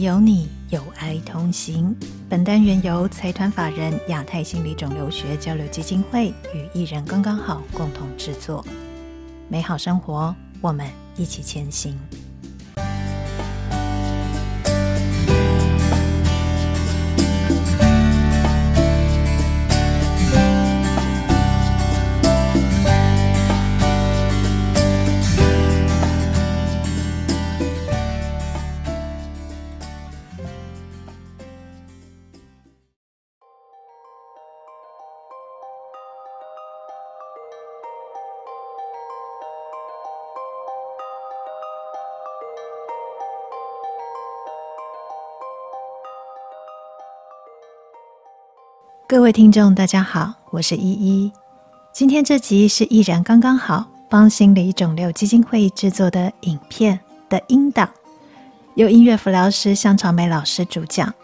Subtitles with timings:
[0.00, 1.94] 有你，有爱同行。
[2.28, 8.64] 本单元由财团法人亚太心理肿瘤学交流基金会与艺人刚刚好共同制作。
[9.48, 10.86] 美好生活，我们
[11.16, 11.96] 一起前行。
[49.14, 51.30] 各位听众，大家好，我是依依。
[51.92, 56.98] 今天这集是依然刚刚好帮心理肿瘤基金会制作的影片
[57.28, 57.88] 的音档，
[58.74, 61.14] 由音乐辅疗师香草莓老师主讲。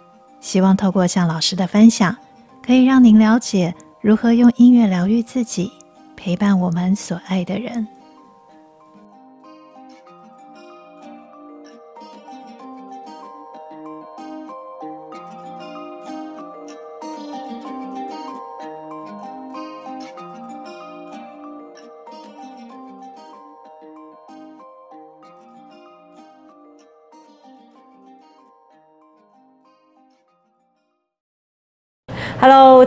[0.41, 2.17] 希望透过向老师的分享，
[2.65, 5.73] 可以让您了解如何用音乐疗愈自己，
[6.17, 7.85] 陪伴我们所爱的人。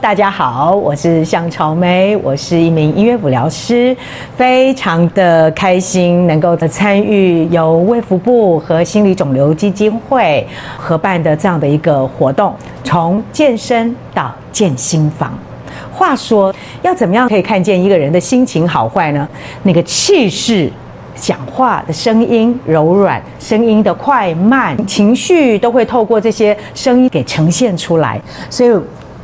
[0.04, 3.96] 大家好，我是向朝梅，我是一名音乐辅疗师，
[4.36, 10.46] 非常的开心能够参与由卫福部和心理肿瘤基金会
[10.78, 15.34] 合办的这样的一个活动，从健身到健心房。
[15.94, 19.26] 话说，要怎么样可以看见一个人的心情好坏呢？
[19.64, 20.70] 那个气势、
[21.16, 28.70] 讲话的声音柔软、声音的快慢、情绪都会透过这些声音给呈现出来，所以。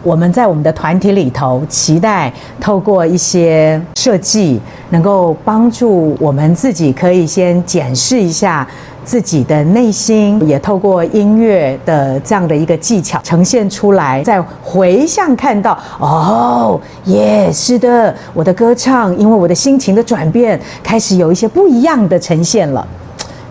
[0.02, 4.60] 我们在我们的团体里头，期待透过一些设计，
[4.92, 8.68] 能够帮助我们自己可以先检视一下
[9.04, 22.88] 自己的内心，也透过音乐的这样的一个技巧呈现出来，再回向看到，哦，耶，是的，我的歌唱，因为我的心情的转变，开始有一些不一样的呈现了。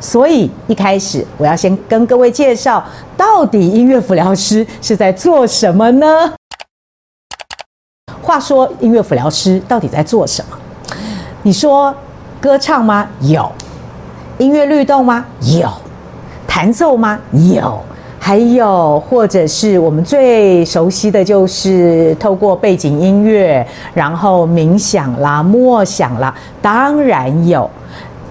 [0.01, 2.83] 所以一开始我要先跟各位介绍，
[3.19, 6.07] 到底音乐辅疗师是在做什么呢？
[8.23, 10.57] 话说，音乐辅疗师到底在做什么？
[11.43, 11.93] 你说
[12.41, 13.09] 歌唱吗？
[13.23, 13.51] 有。
[14.39, 15.25] 音乐律动吗？
[15.41, 15.69] 有。
[16.47, 17.19] 弹奏吗？
[17.33, 17.81] 有。
[18.21, 27.69] 还有，或者是我们最熟悉的就是透过背景音乐，然后冥想啦、默想啦，当然有。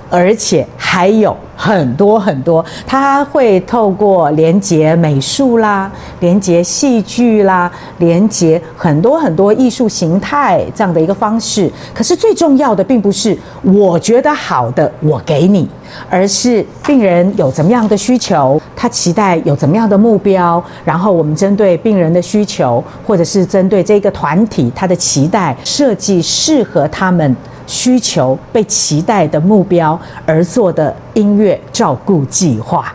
[0.10, 11.72] 而且还有很多很多，他会透过连接美术啦、连接戏剧啦、连接很多很多艺术形态这样的一个方式。
[11.94, 15.68] 可是最重要的，并不是我觉得好的我给你，
[16.10, 27.36] 而是病人有怎么样的需求，他期待有怎么样的目标，然后我们针对病人的需求，或者是针对这个团体他的期待，设计适合他们。
[27.68, 32.92] 需求被期待的目标而做的音乐照顾计划，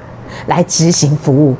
[0.46, 1.54] 来执行服务。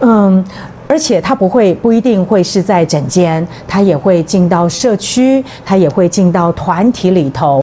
[0.00, 0.44] 嗯，
[0.86, 7.62] 而且他不会不一定会是在诊间，他也会进到社区，他也会进到团体里头。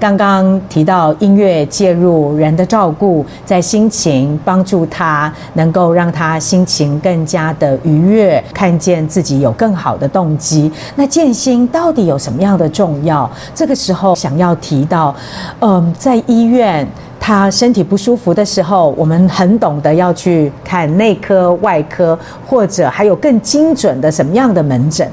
[0.00, 10.72] 刚刚提到音乐介入人的照顾，在心情帮助他，能够让他心情更加的愉悦，看见自己有更好的动机。
[10.96, 13.30] 那健心到底有什么样的重要？
[13.54, 15.14] 这个时候想要提到，
[15.60, 16.88] 嗯，在医院
[17.30, 25.08] 他身体不舒服的时候，我们很懂得要去看内科、外科，或者还有更精准的什么样的门诊。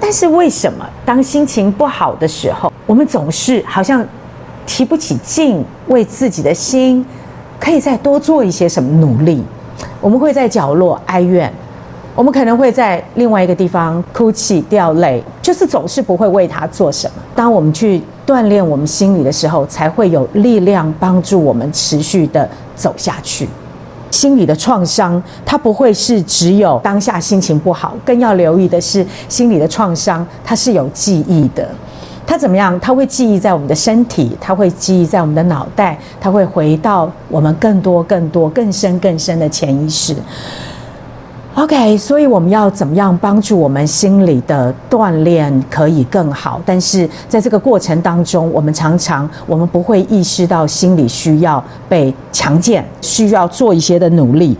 [0.00, 4.04] 但是为什么当心情不好的时候，我们总是好像
[4.66, 7.06] 提不起劲，为自己的心
[7.60, 9.40] 可以再多做一些什么努力？
[10.00, 11.48] 我们会在角落哀怨，
[12.16, 17.14] 我们可能会在另外一个地方哭泣掉泪，就是总是不会为他做什么。
[17.32, 23.48] 当我们去锻炼我们心理的时候，才会有力量帮助我们持续的走下去。
[24.10, 31.68] 心理的创伤，它不会是只有当下心情不好，更要留意的是，心理的创伤它是有记忆的。
[32.26, 32.78] 它怎么样？
[32.80, 40.14] 它会记忆在我们的身体，它会记忆在我们的脑袋，它会回到我们更多、更多、更深、更深的潜意识。
[41.54, 46.60] OK，所以我们要怎么样帮助我们心理的锻炼可以更好？
[46.66, 54.56] 但是在这个过程当中，我们常常我们不会意识到心理需要被强健，需要做一些的努力。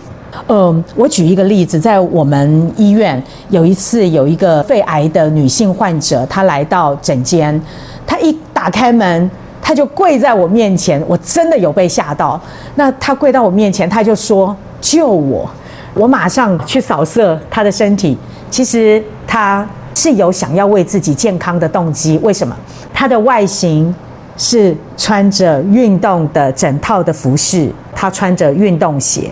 [0.47, 3.21] 嗯，我举一个例子，在我们医院
[3.51, 7.61] 有一次有一个肺癌的女性患者，她来到诊间，
[8.07, 9.29] 她一打开门，
[9.61, 12.41] 她就跪在我面前，我真的有被吓到。
[12.77, 15.51] 那她跪到我面前，她就说：“救我！”
[15.95, 18.19] 我马上去扫射他的身体，
[18.51, 22.19] 其实他是有想要为自己健康的动机。
[22.23, 22.55] 为什么？
[22.93, 23.95] 他的外形
[24.37, 29.31] 是穿着运动的整套的服饰，他穿着运动鞋。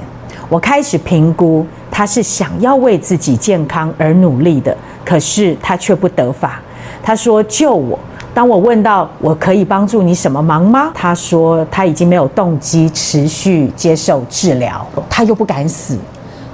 [0.49, 6.61] 我开始评估他是想要为自己健康而努力的，可是他却不得法。
[7.03, 7.99] 他说：“救我！”
[8.33, 10.93] 当我问到我可以帮助你什么忙吗？
[10.95, 15.99] 他说他已经没有动机持续接受治疗，他又不敢死。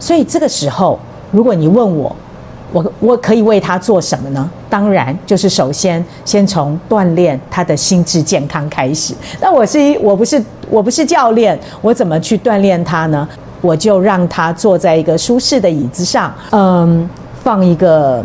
[0.00, 0.99] 所以这个时候，
[1.31, 2.15] 如果你问我，
[2.73, 4.50] 我我可以为他做什么呢？
[4.69, 9.15] 当然，就是首先先从锻炼他的心智健康开始。
[9.41, 13.27] 那我是一，我不是我不是教练，我怎么去锻炼他呢？
[13.61, 17.09] 我就让他坐在一个舒适的椅子上，嗯，
[17.43, 18.23] 放一个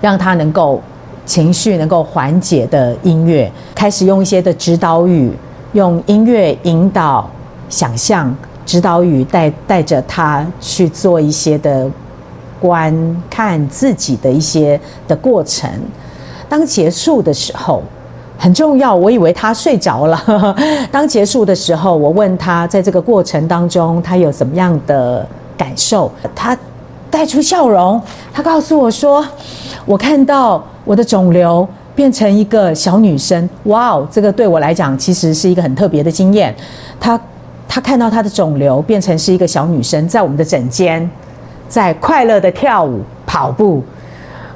[0.00, 0.80] 让他能够
[1.26, 5.32] 情绪能够缓解的音乐，开始用一些的指导语，
[5.72, 7.28] 用音乐引导
[7.68, 8.34] 想象。
[8.66, 11.88] 指导语带带着他去做一些的
[12.60, 15.70] 观看自己的一些的过程。
[16.48, 17.82] 当结束的时候
[18.36, 20.54] 很重要，我以为他睡着了。
[20.90, 25.26] 当结束的时候，我问他在这个过程当中他有什么样的
[25.56, 26.58] 感受，他
[27.08, 28.02] 带出笑容。
[28.32, 29.24] 他告诉我说
[29.86, 36.52] ：“我看到我的肿瘤变成一个小女生。”哇哦，这个对我来讲其实是一个很特别的经验。
[36.98, 37.20] 他。
[37.76, 41.06] 他看到他的肿瘤变成是一个小女生，在我们的诊间，
[41.68, 43.84] 在快乐的跳舞、跑步。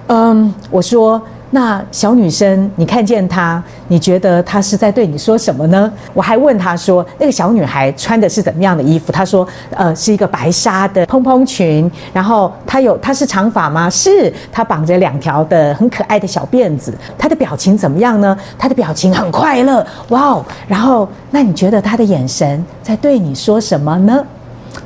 [0.06, 1.20] 嗯，我说，
[1.52, 5.92] 那小女生，你看见她，你觉得她是在对你说什么呢？
[6.14, 9.10] 我还问她说，那个小女孩穿的是怎么样的衣服？
[9.10, 13.90] 她说，呃，是一个白纱的蓬蓬裙，然后她有，她是长发吗？
[13.90, 16.96] 是，她绑着两条的很可爱的小辫子。
[17.18, 18.36] 她的表情怎么样呢？
[18.56, 20.44] 她的表情很快乐，哇哦！
[20.68, 24.24] 然后，那你觉得她的眼神在对你说什么呢？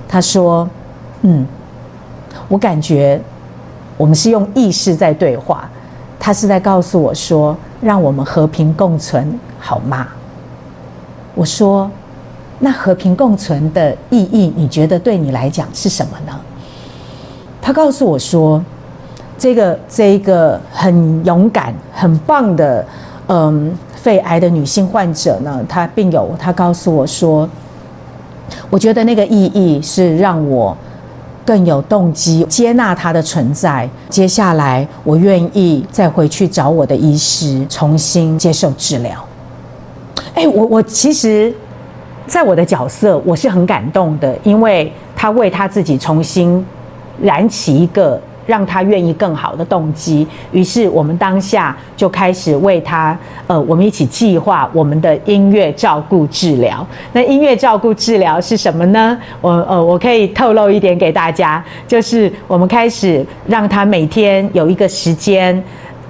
[0.09, 0.67] 她说，
[1.21, 1.47] 嗯，
[2.49, 3.21] 我感觉
[3.99, 5.69] 我们是用意识在对话。
[6.25, 10.09] 他是在告诉我说：“让我们和平共存，好吗？”
[11.37, 11.91] 我说
[12.61, 16.33] ：“那和平共存的意义，你觉得对你来讲是什么呢？”
[17.61, 18.65] 他告诉我说
[19.37, 22.87] ：“这个这一个很勇敢、很棒的，
[23.27, 27.47] 嗯，肺癌的女性患者呢，她病友，她告诉我说，
[28.71, 30.75] 我觉得那个意义是让我。”
[31.45, 33.89] 更有动机接纳它的存在。
[34.09, 39.25] 接下来，我愿意再回去找我的医师，重新接受治疗。
[40.35, 41.53] 哎，我我其实，
[42.27, 46.65] 在我的角色，我是很感动的，因为他为他自己重新
[47.21, 48.21] 燃起一个。
[48.47, 56.87] 让他愿意更好的动机，于是我们当下就开始为他，呃，我们一起计划我们的音乐照顾治疗。
[57.13, 59.19] 那音乐照顾治疗是什么呢？
[59.41, 65.63] 我呃，我可以透露一点给大家，就是我们开始让他每天有一个时间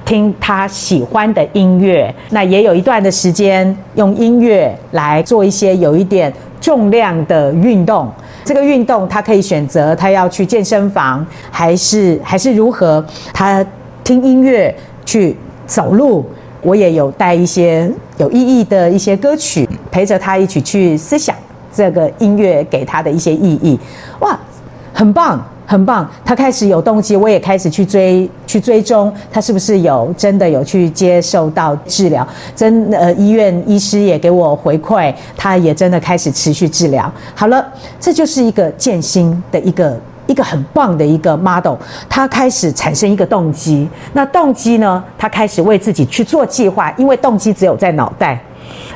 [0.04, 8.12] 听他喜欢的音乐，那也有一段的时间用音乐来做一些有一点重量的运动。
[8.44, 13.04] 这个运动，他可以选择他要去健身房，还是还是如何？
[13.32, 13.64] 他
[14.04, 14.74] 听音乐
[15.06, 15.34] 去
[15.66, 16.26] 走路，
[16.60, 21.34] 我也有带一些有意义的一些歌曲，陪着他一起去思想
[21.72, 23.80] 这个音乐给他的一些意义。
[24.20, 24.38] 哇，
[24.92, 25.42] 很棒！
[25.66, 37.10] 很棒，他开始有动机，我也开始去追去追踪他是不是有真的有去接受到治疗，真呃医院医师也给我回馈，他也真的开始持续治疗。
[37.34, 37.66] 好了，
[37.98, 41.76] 这就是一个建心的一个一个很棒的一个 model，
[42.08, 48.38] 他开始产生一个动机，那动机呢，他开始为自己去做计划，因为动机只有在脑袋。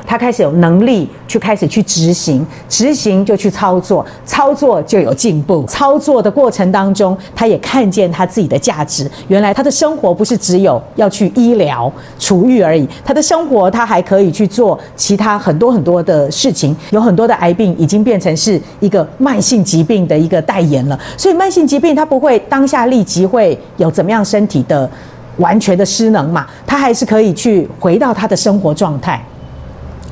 [0.09, 5.63] 他开始有能力去开始去执行，执行就去操作，操作就有进步。
[5.67, 9.07] 操作的过程当中，他也看见他自己的价值。
[9.27, 16.75] 原来他的生活不是只有要去医疗、处愈而已，他的生活他还可以去做其他很多很多的事情。
[16.89, 20.99] 有很多的癌病已经变成是一个慢性疾病的一个代言了。
[21.15, 24.89] 所以慢性疾病他不会当下立即会有怎么样身体的
[25.37, 29.23] 完全的失能嘛，他还是可以去回到他的生活状态。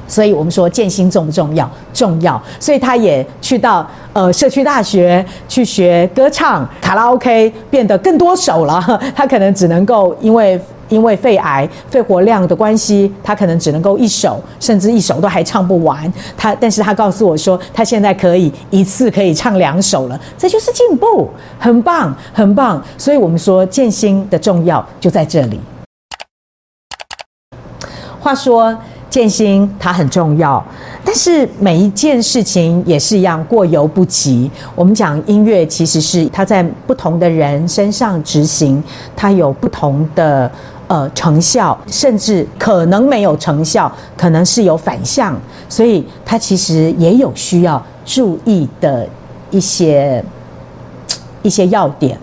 [0.08, 1.70] 所以我们说健心重不重要？
[1.94, 2.42] 重要。
[2.60, 8.82] 所以他也去到呃社区大学去学歌唱、卡拉 OK，变得更多手了。
[9.16, 10.60] 他可能只能够因为
[10.90, 16.12] 因为肺癌肺活量的关系，他可能只能够一首，甚至一首都还唱不完。
[16.38, 22.82] 他但是他告诉我说，他现在可以一次可以唱两首了，这就是进步，很棒，很棒。
[22.98, 25.60] 所以我们说健心的重要就在这里。
[28.20, 28.74] 话说。
[29.18, 30.64] 健心它很重要，
[31.04, 34.48] 但是每一件事情也是一样，过犹不及。
[34.76, 38.84] 我们讲音乐，其实是它在不同的人身上执行，
[39.16, 40.52] 它有不同的
[40.88, 45.36] 呃成效，甚至可能没有成效，可能是有反向，
[45.68, 49.10] 所以它其实也有需要注意的
[49.50, 50.24] 一些
[51.42, 52.16] 一些要点。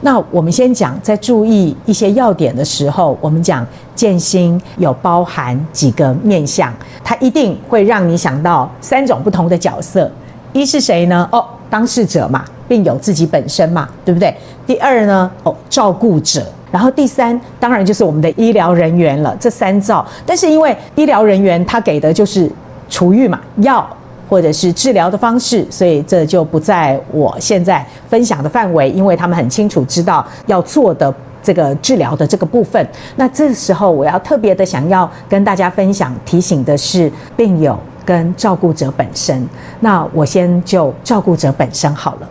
[0.00, 10.10] 那我们先讲，在注意一些要点的时候，我们讲建心有包含几个面向，它一定会让你想到三种不同的角色。
[10.52, 11.28] 一是谁呢？
[11.32, 14.34] 哦，当事者嘛，病友自己本身嘛，对不对？
[14.66, 15.30] 第二呢？
[15.42, 16.46] 哦，照顾者。
[16.70, 19.36] 然后第三，当然就是我们的医疗人员了。
[19.40, 22.50] 这三造，但是因为医疗人员他给的就是
[22.88, 23.88] 处愈嘛，药。
[24.28, 32.86] 或者是治疗的方式，所以这就不在我现在分享的范围，因为他们很清楚知道要做的这个治疗的这个部分。
[33.16, 39.46] 那这时候我要特别的想要跟大家分享、提醒的是病友跟照顾者本身。
[39.80, 42.28] 那我先就照顾者本身好了。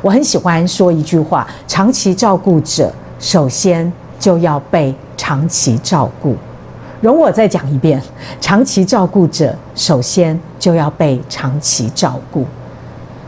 [0.00, 6.34] 我很喜欢说一句话：长期照顾者首先就要被长期照顾。
[7.04, 8.00] 容我再讲一遍，
[8.40, 12.46] 长期照顾者首先就要被长期照顾。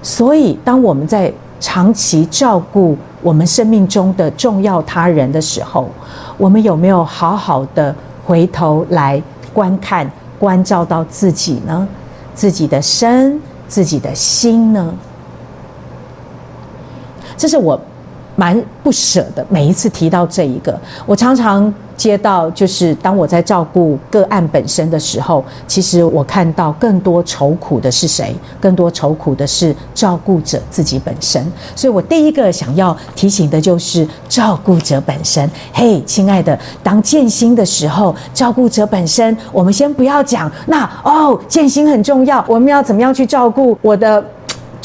[0.03, 1.31] 所以，当我们在
[1.61, 5.91] 长期照顾我们生命中的重要他人的时候，
[6.39, 11.87] 我们有没有好好的回头来观看、关照到自己呢？
[12.35, 14.95] 自己的身、自己的心呢？
[17.37, 17.79] 这是我
[18.37, 19.45] 蛮不舍的。
[19.51, 21.75] 每一次提到这一个，我常常。
[21.97, 28.35] 接到就是当我在照顾个案本身的时候，其实我看到更多愁苦的是谁？
[28.61, 31.45] 更多愁苦的是照顾者自己本身。
[31.75, 35.51] 所以我第一个想要提醒的就是照顾者本身。
[35.73, 44.23] 嘿，亲爱的，当建心的时候，照顾者本身，我们先不要讲那哦，建心很重要，我们要怎么样去照顾我的？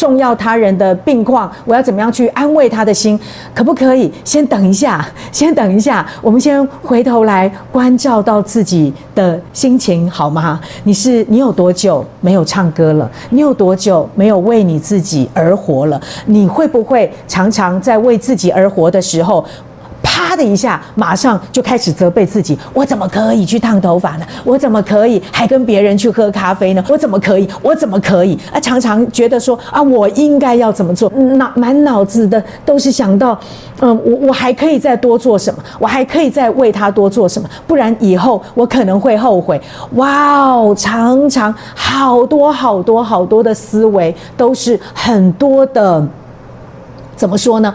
[0.02, 3.20] 重要他人的病况，我要怎么样去安慰他的心？
[3.54, 5.08] 可不可以先等一下？
[5.32, 10.60] 先等一下，我们先回头来关照到自己的心情，好吗？
[10.86, 13.08] 你是你有多久没有唱歌了？
[13.30, 16.02] 你有多久没有为你自己而活了？
[16.26, 19.46] 你会不会常常在为自己而活的时候？
[20.22, 24.26] 啪的一下，马上就开始责备自己：我怎么可以去烫头发呢？
[24.44, 26.84] 我怎么可以还跟别人去喝咖啡呢？
[26.88, 27.48] 我怎么可以？
[27.62, 28.38] 我怎么可以？
[28.54, 31.10] 啊，常常觉得说啊，我应该要怎么做？
[31.12, 33.38] 脑满脑子的都是想到，
[33.82, 35.64] 嗯，我我还可以再多做什么？
[35.80, 37.50] 我还可以再为他多做什么？
[37.66, 39.60] 不然以后我可能会后悔。
[39.96, 46.06] 哇哦，常常好多好多好多的思维都是很多的，
[47.16, 47.74] 怎么说呢？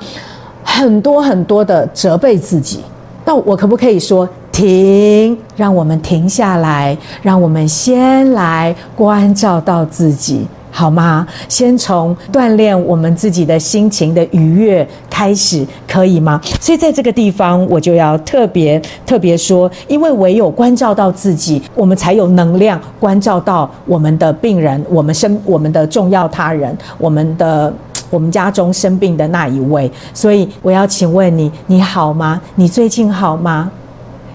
[0.76, 2.80] 很多很多的责备自己，
[3.25, 5.35] 那我可不可以说停？
[5.56, 11.26] 让我们停下来，让我们先来关照到自己，好吗？
[11.49, 16.38] 先从锻炼我们自己的心情的愉悦开始，可以吗？
[16.61, 27.73] 所以在这个地方，我就要特别特别说，因为唯有关照到自己，我们才有能量关照到我们的病人，我们生我们的重要他人，我们的。
[28.11, 32.41] 我们家中生病的那一位，所以我要请问你，你好吗？
[32.55, 33.71] 你最近好吗？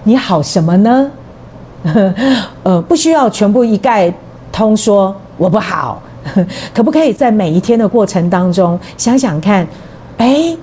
[0.04, 1.10] 你好什么呢？
[2.62, 4.12] 呃，不需要全部一概
[4.52, 6.00] 通说我不好，
[6.72, 9.66] 可不可以在每一天的过程当中想想看？
[10.18, 10.56] 哎，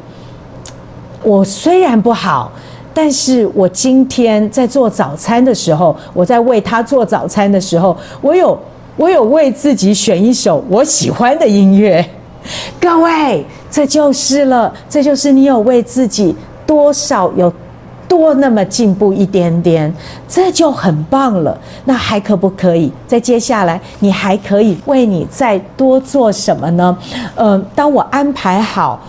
[1.23, 2.51] 我虽然不好，
[2.93, 8.57] 但是我今天在做早餐的时候，我在为他做早餐的时候，我有
[8.95, 12.05] 我有为自己选一首我喜欢的音乐。
[12.79, 17.51] 各位，这就是了，这就是你有为自己多少有
[18.07, 19.93] 多那么进步一点点，
[20.27, 21.55] 这就很棒了。
[21.85, 22.91] 那还可不可以？
[23.07, 26.97] 在接下来，你还可以为你再多做什么呢？
[27.35, 28.99] 嗯、当我安排好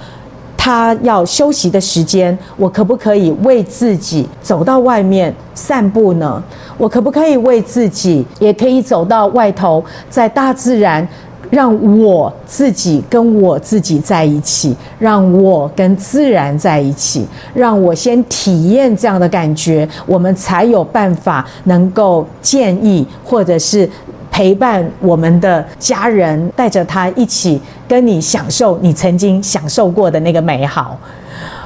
[0.56, 6.42] 他要休息的时间，我可不可以为自己走到外面散步呢？
[6.76, 11.06] 我可不可以为自己，也可以走到外头，在大自然？
[11.50, 23.88] 让我自己跟我自己在一起，让我跟自然在一起，让我先体验这样的感觉，我们才有办法能够建议或者是。
[24.32, 30.96] 陪伴我们的家人，带着他一起跟你享受你曾经享受过的那个美好。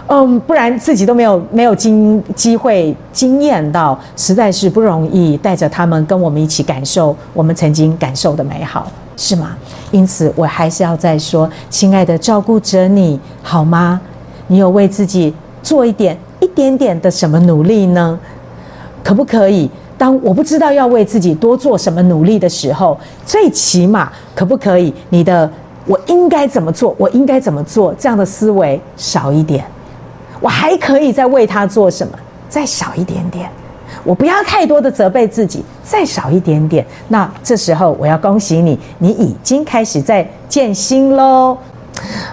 [0.06, 5.34] 嗯，不然自己都没有没有经机会经验到，实在是不容易。
[5.38, 9.56] 带着他们跟我们一起感受我们曾经感受的美好，是吗？
[9.92, 13.98] 因此，我还是要再说，亲爱的，照顾着你好吗？
[14.48, 18.18] 你有为自己做一点一点点的什么努力呢？
[19.02, 19.70] 可不可以？
[19.96, 24.92] 当我不知道要为自己多做什么努力的时候，最起码可不可以？
[25.08, 25.50] 你的
[25.86, 26.94] 我应该怎么做？
[26.98, 27.94] 我应该怎么做？
[27.98, 29.64] 这样的思维少一点。
[30.44, 32.12] 我还可以再为他做什么？
[32.50, 33.48] 再少一点点。
[34.04, 36.84] 我不要太多的责备自己，再少一点点。
[37.08, 41.56] 那这时候我要恭喜你，你已经开始在建新喽。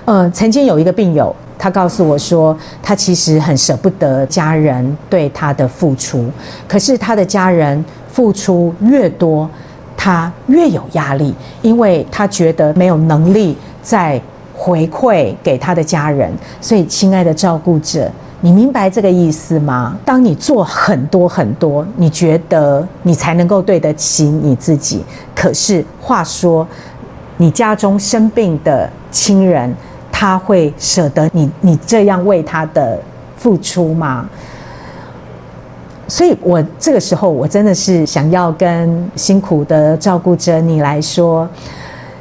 [0.03, 6.29] 呃，曾经有一个病友，他告诉我说，他其实很舍不得家人对他的付出，
[6.67, 9.49] 可是他的家人付出越多，
[9.95, 14.21] 他越有压力，因为他觉得没有能力再。
[14.63, 18.07] 回馈给他的家人，所以亲爱的照顾者，
[18.41, 19.97] 你明白这个意思吗？
[20.05, 25.03] 当你做很多很多，你觉得你才能够对得起你自己。
[25.33, 26.67] 可是话说，
[27.37, 29.75] 你家中生病的亲人，
[30.11, 32.99] 他会舍得你你这样为他的
[33.35, 34.29] 付出吗？
[36.07, 41.49] 所以我这个时候，我真的是想要跟辛苦的照顾者你来说。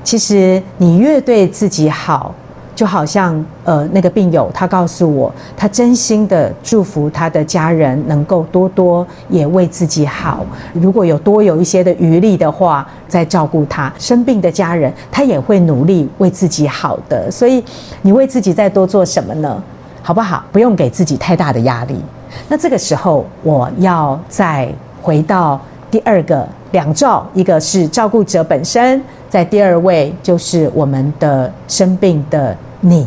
[0.03, 2.35] 其实你越对自己好，
[2.75, 10.45] 就好像呃那个病友，他告诉我，他真心的祝福他的家人能够多多也为自己好。
[10.73, 17.31] 如果有多有一些的余力的话，再照顾他生病的家人，他也会努力为自己好的。
[17.31, 17.63] 所以
[18.03, 19.63] 你为自己再多做什么呢？
[20.03, 20.43] 好不好？
[20.51, 22.03] 不用给自己太大的压力。
[22.49, 29.03] 那这个时候，我要再回到第二个两兆，一个是照顾者本身。
[29.29, 33.07] 在第二位就是我们的生病的你。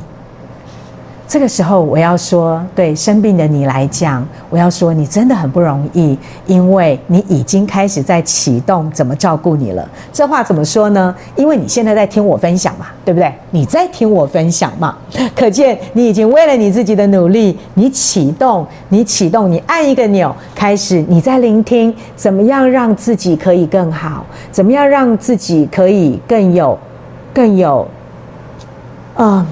[1.26, 9.90] 这个时候，我要说，对生病的你来讲，我要说，你真的很不容易，因为你已经开始在启动怎么照顾你了。
[10.12, 11.16] 这话怎么说呢？
[11.36, 13.34] 因为你现在在听我分享嘛，对不对？
[13.52, 14.96] 你在听我分享嘛，
[15.36, 24.26] 可见你已经为了你自己的努力，你启动，你启动，你按一个钮，开始你在聆听，怎么样让自己可以更好？
[24.52, 26.78] 怎么样让自己可以更有，
[27.34, 27.88] 更有，
[29.16, 29.44] 嗯、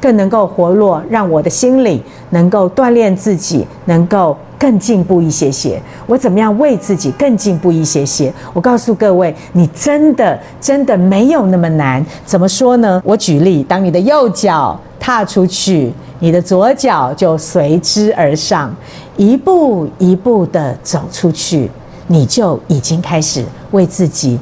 [0.00, 5.80] 更能够活络，让我的心里能够锻炼自己，能够更进步一些些。
[6.06, 8.32] 我怎么样为自己更进步一些些？
[8.52, 12.04] 我告诉各位，你真的真的没有那么难。
[12.24, 13.00] 怎么说呢？
[13.04, 18.74] 我举例：当你的右脚踏出去，你的左脚就随之而上，
[19.16, 21.70] 一步一步的走出去，
[22.06, 24.38] 你就已经开始为自己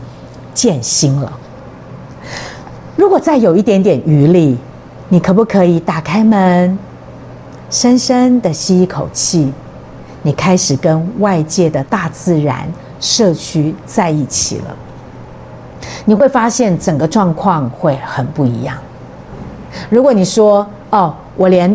[0.54, 1.32] 建心了。
[2.96, 4.58] 如果再有一点点余力，
[5.10, 6.78] 你可不可以打开门，
[7.70, 9.50] 深深的吸一口气？
[10.22, 14.76] 你开始跟外界的大自然、社区在一起了。
[16.04, 18.76] 你会发现整个状况会很不一样。
[19.88, 21.74] 如果你说：“哦，我连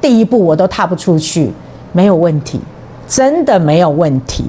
[0.00, 1.52] 第一步我都踏不出去”，
[1.92, 2.60] 没有问题，
[3.06, 4.46] 真的没有问题。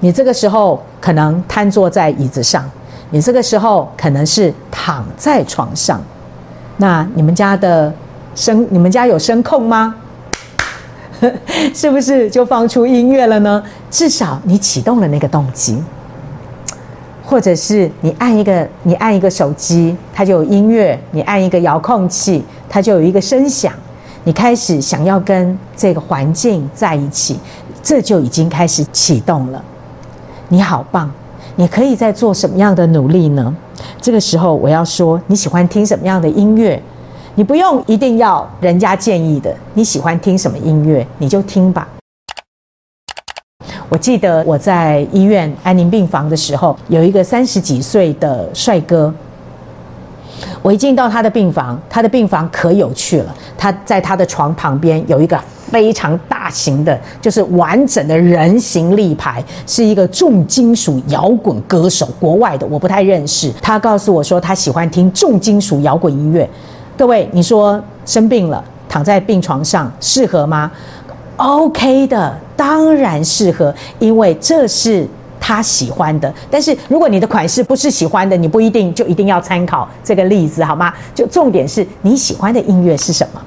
[0.00, 2.68] 你这个时候可能瘫坐在椅子上，
[3.08, 6.02] 你这个时候可能是躺在床上。
[6.78, 7.92] 那你们家的
[8.34, 9.94] 声，你们家有声控吗？
[11.72, 13.62] 是不是就放出音乐了呢？
[13.90, 15.80] 至少你启动了那个动机，
[17.24, 23.72] 或者是你按一个，你按一个手机，它就有音乐；你按一个遥控器，它就有一个声响。
[24.24, 27.38] 你开始想要跟这个环境在一起，
[27.82, 29.62] 这就已经开始启动了。
[30.48, 31.10] 你好棒！
[31.54, 33.54] 你可以在做什么样的努力呢？
[34.00, 36.80] 这个时候，我要说，你喜欢听什么样的音乐？
[37.34, 41.88] 你不用一定要人家建议的，你喜欢听什么音乐，你就听吧。
[43.88, 49.12] 我记得我在医院安宁病房的时候，有一个三十几岁的帅哥。
[50.60, 53.34] 我一进到他的病房，他的病房可有趣了。
[53.58, 55.38] 他在他的床旁边有一个
[55.72, 63.50] 非常大型的，就是完整的人形立牌，是一个重金属摇滚歌手，国外的，我不太认识。
[63.62, 66.46] 他告诉我说，他喜欢听重金属摇滚音乐。
[66.98, 70.70] 各位，你说生病了，躺在病床上，适合吗
[71.38, 75.08] ？OK 的，当然适合，因为这是。
[75.44, 80.94] 他喜欢的，但是如果你的款式不是喜欢的，你不一定就一定要参考这个例子，好吗？
[81.12, 83.42] 就重点是你喜欢的音乐是什么？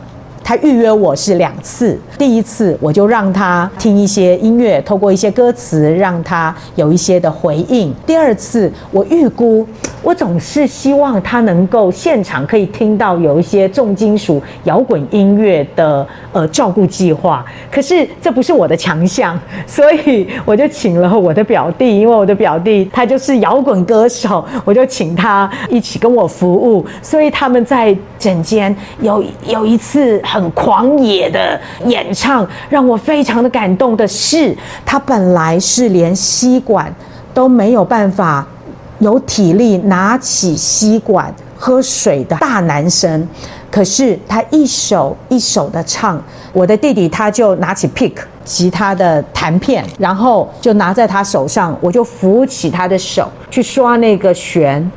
[0.48, 7.92] 他预约我是两次，第一次我就让他听一些音乐，透过一些歌词让他有一些的回应。
[8.06, 9.68] 第二次我预估，
[10.04, 17.44] 我总是希望他能够现场可以听到有一些重金属摇滚音乐的呃照顾计划。
[17.72, 26.86] 可是这不是我的强项，所以我就请了我的表弟，因为我的表弟他就是摇滚歌手，我就请他一起跟我服务。
[27.02, 36.93] 所以他们在诊间有有一次很狂野的演唱，让我非常的感动的是，他本来是连吸管
[37.34, 38.45] 都没有办法
[39.00, 43.28] 有体力拿起吸管喝水的大男生，
[43.71, 46.21] 可是他一首一首的唱，
[46.54, 54.91] 我的弟弟他就拿起 pick 吉他的弹片，然后就拿在他手上，我就扶起他的手去刷那个弦。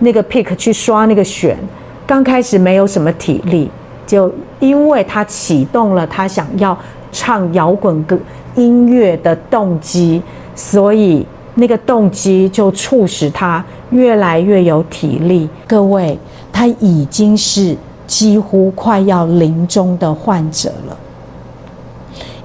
[0.00, 1.56] 那个 pick 去刷那个弦，
[2.04, 3.70] 刚开始没有什么体力，
[4.04, 4.30] 就
[4.64, 6.76] 因为他启动了他想要
[7.12, 8.18] 唱摇滚歌
[8.56, 10.22] 音乐的动机，
[10.54, 15.48] 所以那个动机就促使他越来越有体力。
[15.66, 16.18] 各位，
[16.52, 20.96] 他已经是几乎快要临终的患者了。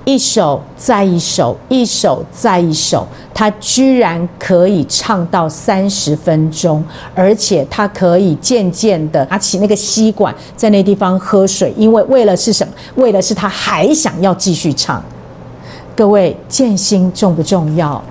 [0.05, 6.83] 一首再一首，一首再一首，他居然可以唱到三十分钟，
[7.13, 12.73] 而且他可以渐渐的拿起那个吸管，在那地方喝水，因为为了是什么？
[12.95, 15.03] 为了是他还想要继续唱。
[15.95, 18.01] 各位，健心重不重要？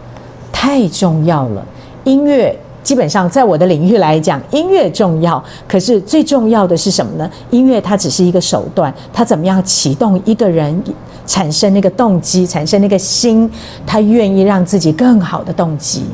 [0.52, 1.66] 太重要了。
[2.04, 7.30] 音乐基本上在我的领域来讲，音乐重要，可是最重要的是什么呢？
[7.50, 10.82] 音乐它只是一个手段，它怎么样启动一个人？
[11.28, 13.48] 产生那个动机，产生那个心，
[13.86, 16.06] 他愿意让自己更好的动机。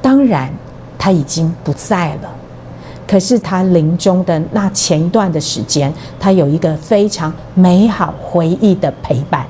[0.00, 0.50] 当然，
[0.96, 2.30] 他已经不在了，
[3.08, 9.44] 可是他临终的那前一段的时间，他有一个非常美好回忆的陪伴。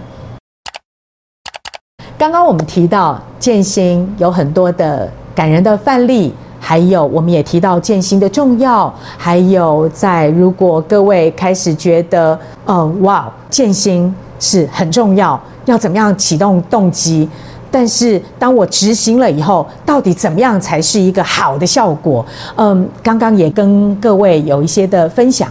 [2.17, 14.15] 刚刚我们提到建心有很多的感人的范例，还有我们也提到建心的重要，还有在如果各位开始觉得，哦，哇，建心。
[14.45, 17.27] 是很重要，要怎么样启动动机？
[17.71, 22.25] 但是当我执行了以后，到底怎么样才是一个好的效果？
[22.57, 25.51] 嗯，刚刚也跟各位有一些的分享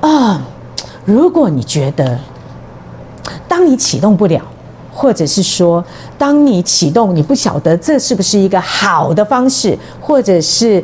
[0.00, 0.40] 啊。
[1.04, 2.16] 如果你觉得，
[3.48, 4.40] 当你启动不了，
[4.92, 5.84] 或者是说，
[6.16, 10.82] 当你启动，你不晓得这是不是一个好的方式，或者是。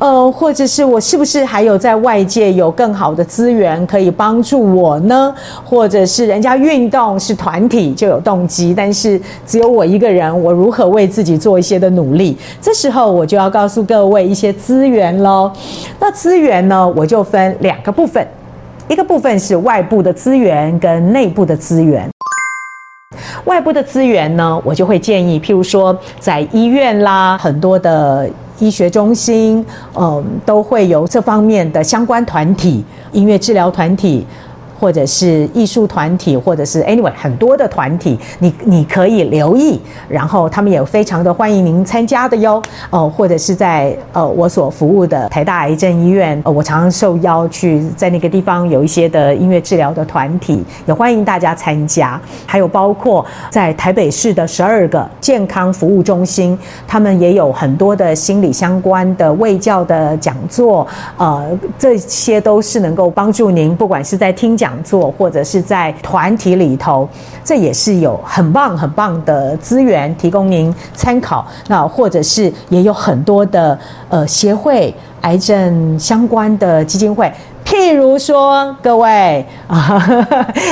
[0.00, 5.34] 呃，或者是我是不是还有在外界有更好的资源可以帮助我呢？
[5.62, 12.34] 或者是人家运动是团体就有动机，但是只有我一个人，我如何为自己做一些的努力？
[12.62, 15.52] 这时候我就要告诉各位一些资源喽。
[15.98, 18.26] 那资源呢，我就分两个部分，
[18.88, 22.08] 一个部分是外部的资源跟内部的资源。
[23.44, 28.26] 外部的资源呢，我就会建议，譬如说在医院啦，很多的。
[28.60, 34.24] 医学中心，嗯，都会有这方面的相关团体，音乐治疗团体。
[34.80, 42.62] 或者是艺术团体，或者是 anyway 很多的团体，你你可以留意，然后他们也非常的欢迎您参加的哟。
[42.88, 52.18] 哦、或者是在呃我所服务的台大癌症医院，我常常受邀去在那个地方有一些的音乐治疗的团体，也欢迎大家参加。
[52.46, 60.86] 还有包括在台北市的十二个健康服务中心，他们也有很多的心理相关的卫教的讲座，
[61.18, 61.46] 呃，
[61.78, 64.69] 这些都是能够帮助您，不管是在听讲。
[64.70, 67.08] 讲座或者是在团体里头，
[67.42, 71.44] 这也是有很棒很棒的资源提供您参考。
[71.66, 73.76] 那或者是也有很多的
[74.08, 77.32] 呃协会、癌症相关的基金会，
[77.64, 80.00] 譬如说各位啊，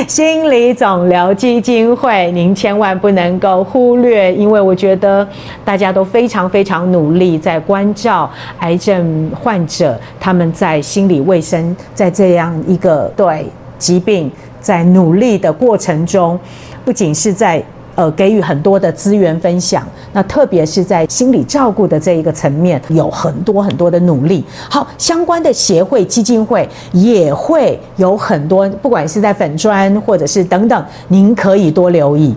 [0.06, 5.26] 心理肿瘤基金会，您千万不能够忽略，因为我觉得
[5.64, 8.30] 大家都非常非常努力在关照
[8.60, 13.44] 癌症患者，他们在心理卫生，在这样一个对。
[13.78, 16.38] 疾病在努力的过程中，
[16.84, 17.62] 不仅是在
[17.94, 24.44] 呃给予很多的资源分享，那特别是在心理照顾的这一个层面，有很多很多的努力。
[24.68, 32.34] 好，相关的协会、基金会也会有很多，不管是在粉砖或者是等等，您可以多留意。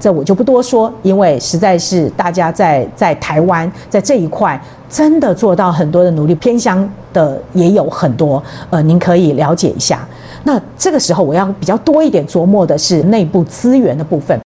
[0.00, 10.06] 这我就不多说，因为实在是大家在在台湾在这一块真的做到很多的努力，偏乡的也有很多，呃，您可以了解一下。
[10.44, 14.38] 那这个时候我要比较多一点琢磨的是内部资源的部分。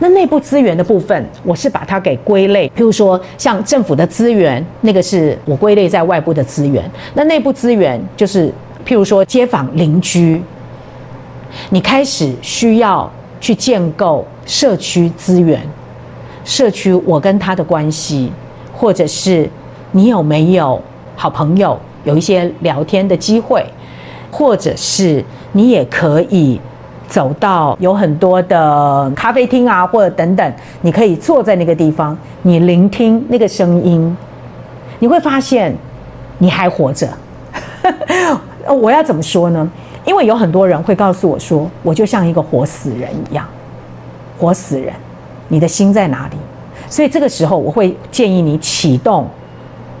[0.00, 6.90] 那内部资源的部分，我是把它给归类，譬如说像政府的资源，那个是我归类在外部的资源。
[7.14, 8.48] 那内部资源就是
[8.84, 10.42] 譬如说街坊邻居，
[11.70, 15.60] 你开始需要去建构社区资源，
[16.44, 18.32] 社区我跟他的关系，
[18.76, 19.48] 或者是
[19.92, 20.80] 你有没有
[21.14, 23.64] 好朋友，有一些聊天的机会，
[24.36, 26.60] 或者是你也可以
[27.06, 34.16] 走到有很多的咖啡厅啊，或者等等，你可以坐在那个地方，你聆听那个声音，
[34.98, 35.72] 你会发现
[36.38, 37.08] 你还活着。
[38.66, 39.70] 我要怎么说呢？
[40.04, 43.46] 因为有很多人会告诉我说，我就像一个活死人一样，
[44.36, 44.92] 活死人，
[45.46, 46.36] 你的心在哪里？
[46.88, 49.28] 所以这个时候，我会建议你启动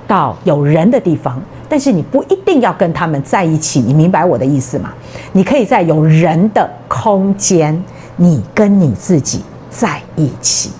[0.08, 1.40] 到有人的地方，
[1.74, 3.80] 但是你不一定要跟他们在一起。
[3.80, 4.94] 你明白我的意思吗？
[5.32, 7.82] 你可以在有人的空间，
[8.14, 10.70] 你跟你自己在一起。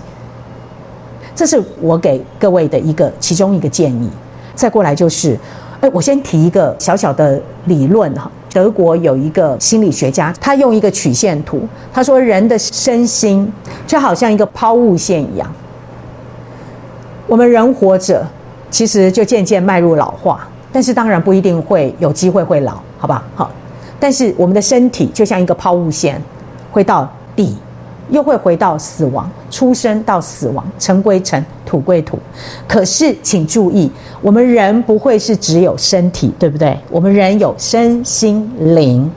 [1.35, 4.09] 这是我给各位的一个其中一个建议。
[4.55, 5.37] 再过来就是。
[5.81, 13.51] 哎我先提一个小小的理论哈，德国有一个心理学家，他用一个曲线图，他说人的身心
[13.85, 15.53] 就好像一个抛物线一样。
[17.27, 18.25] 我们人活着，
[18.71, 23.23] 其实就渐渐迈入老化，但是当然不一定会有机会会老，好吧？
[23.33, 23.49] 好，
[23.97, 26.21] 但是我们的身体就像一个抛物线，
[26.69, 27.55] 会到底。
[28.11, 32.19] 又会回到死亡，出生到死亡，尘归尘，土归土。
[32.67, 33.89] 可是请注意，
[34.21, 36.77] 我们人不会是只有身体，对不对？
[36.91, 39.09] 我们人有身心灵。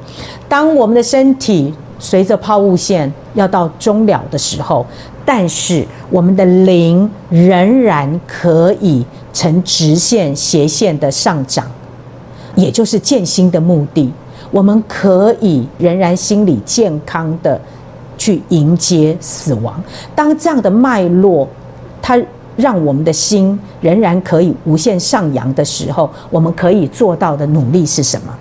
[0.48, 4.86] 当我们的身体随着抛物线要到终了的时候，
[5.22, 9.04] 但是我们的灵仍然可以
[9.38, 11.64] 呈直线、斜线的上涨，
[12.56, 14.12] 也就是建心的目的。
[14.50, 17.60] 我们可以仍然心理健康的。
[18.20, 19.80] 去迎接死亡。
[20.12, 21.46] 当这样的脉络，
[22.02, 22.20] 它
[22.56, 28.36] 让我们的心仍然可以无限上扬的时候，我们可以做到的努力是什么？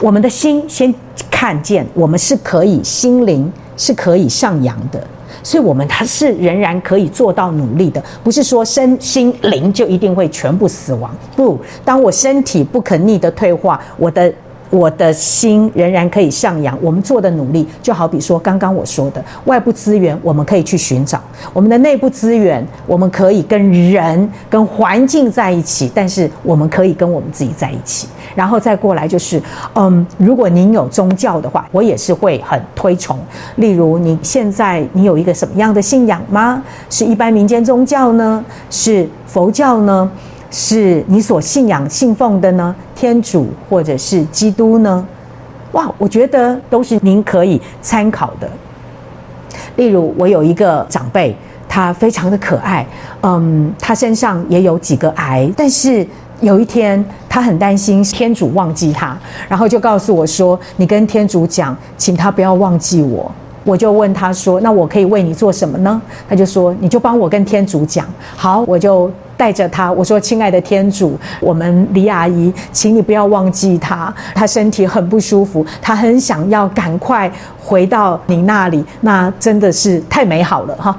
[0.00, 0.94] 我们的心先
[1.28, 5.06] 看见，我们是可以心灵是可以上扬的，
[5.42, 8.02] 所以我们还是仍然可以做到努力的。
[8.22, 11.14] 不是说身心灵就一定会全部死亡。
[11.36, 14.32] 不，当我身体不可逆的退化，我的。
[14.74, 16.76] 我的心仍然可以上扬。
[16.82, 21.20] 我们做的努力，就好比说刚刚我说的，外部资源我们可以去寻找，
[21.52, 28.08] 我们的内部资源我们可以跟人、跟环境在一起，但是我们可以跟我们自己在一起。
[28.34, 29.40] 然后再过来就是，
[29.74, 33.16] 嗯，如果您有宗教的话，我也是会很推崇。
[33.56, 36.60] 例如，你现在你有一个什么样的信仰吗？
[36.90, 38.44] 是一般民间宗教呢？
[38.70, 40.10] 是佛教呢？
[40.56, 42.72] 是你所信仰信奉的呢？
[42.94, 45.04] 天主或者是基督呢？
[45.72, 48.48] 哇，我觉得都是您可以参考的。
[49.74, 51.36] 例如，我有一个长辈，
[51.68, 52.86] 他非常的可爱，
[53.22, 56.06] 嗯，他身上也有几个癌，但是
[56.40, 63.28] 有一天他很担心天主忘记他，然后就告诉我说：“你跟天主讲，请他不要忘记我。”
[63.66, 69.10] 我就问他说：“那我可以为你做什么呢？”他就说：“你就帮我跟天主讲。”好，我就。
[69.36, 80.96] 带着他，我说：“亲爱的天主，我们李阿姨，请你不要忘记她，她身体很不舒服，她很想要赶快回到你那里，那真的是太美好了哈。”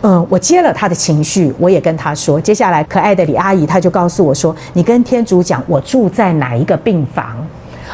[0.00, 7.26] 嗯，我接了他的情绪，我也跟他说：“接下来，可爱的李阿姨，她就告诉我说，你跟天主讲，我住在哪一个病房。”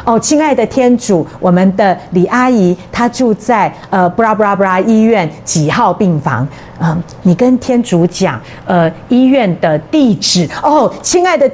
[0.04, 6.46] 哦，亲爱的天主，我们的李阿姨她住在呃布拉布拉布拉医院几号病房？
[6.80, 10.48] 嗯，你跟天主讲，呃，医院的地址。
[10.62, 11.48] 哦，亲爱的，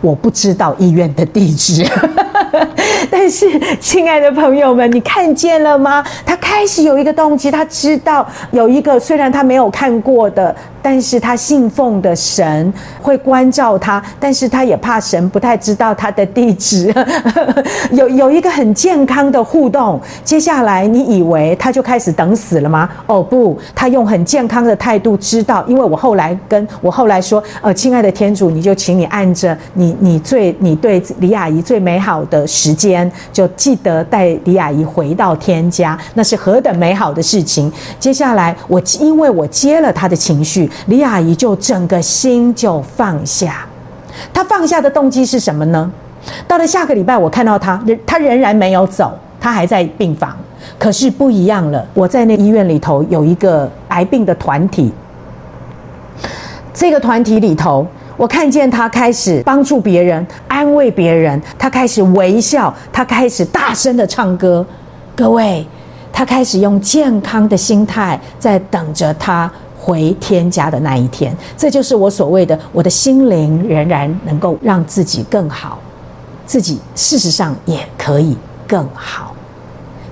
[0.00, 1.84] 我不知道医院的地址。
[3.10, 3.46] 但是，
[3.80, 6.04] 亲爱的朋友们，你看见了吗？
[6.26, 16.92] 他开始有一个动机，他知道有一个虽然他没有看过的，但是他信奉的神会关照他，但是他也怕神不太知道他的地址。
[17.92, 20.00] 有有一个很健康的互动。
[20.24, 22.88] 接下来，你以为他就开始等死了吗？
[23.06, 32.46] 哦不，他用很健康的态度知道，因为我后来跟我后来说，呃，亲爱的天主，你就请你按着你你最你对李阿姨最美好的。
[32.48, 37.70] 时间就记得带李阿姨回到天家，那是何等美好的事情！
[38.00, 43.66] 接下来我因为我接了她的情绪，李阿姨就整个心就放下。
[44.32, 45.88] 她放下的动机是什么呢？
[46.48, 50.36] 到了下个礼拜，我看到她，她仍然没有走，她还在病房。
[50.78, 54.90] 可是不一样了，我在那医院里头有一个癌病的团体，
[56.72, 57.86] 这个团体里头。
[58.18, 64.66] 我看见他开始帮助别人，安慰别人，他开始微笑，他开始大声的唱歌。
[65.14, 65.64] 各位，
[66.12, 71.32] 他开始用健康的心态在等着他回天家的那一天。
[71.56, 75.78] 这就是我所谓的，我的心灵仍然能够让自己更好。
[76.44, 79.32] 自己事实上也可以更好。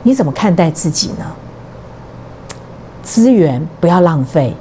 [0.05, 1.27] 你怎么看待自己呢？
[3.03, 4.55] 资源不要浪费，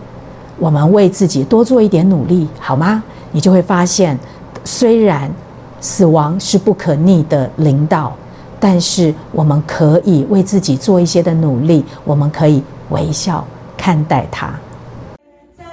[0.58, 3.04] 我们为自己多做一点努力，好吗？
[3.36, 4.18] 你就会发现
[4.64, 5.30] 虽然
[5.82, 8.16] 死亡是不可逆的领导
[8.62, 13.46] 但是我们可以为自己做一些的努力我们可以微笑
[13.76, 14.58] 看待它。
[15.58, 15.66] 在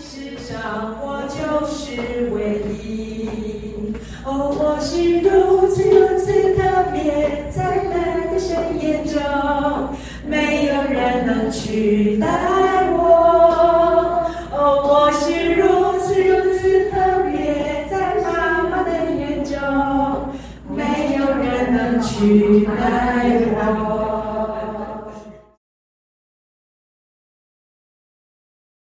[0.00, 3.28] 世上我就是唯一。
[4.24, 9.20] 哦我是如此如此特别在那个深夜中
[10.26, 12.69] 没有人能取代。
[22.20, 23.09] 妈的